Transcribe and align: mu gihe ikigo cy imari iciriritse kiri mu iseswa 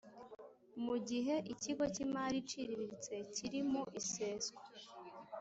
mu 0.85 0.95
gihe 1.09 1.35
ikigo 1.53 1.83
cy 1.93 2.01
imari 2.05 2.35
iciriritse 2.43 3.13
kiri 3.33 3.59
mu 3.71 3.83
iseswa 3.99 4.63